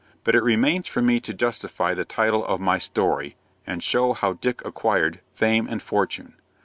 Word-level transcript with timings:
But 0.23 0.33
it 0.33 0.41
remains 0.41 0.87
for 0.87 1.03
me 1.03 1.19
to 1.19 1.31
justify 1.31 1.93
the 1.93 2.05
title 2.05 2.43
of 2.45 2.59
my 2.59 2.79
story, 2.79 3.35
and 3.67 3.83
show 3.83 4.13
how 4.13 4.33
Dick 4.33 4.65
acquired 4.65 5.19
"Fame 5.35 5.67
and 5.69 5.79
Fortune." 5.79 6.33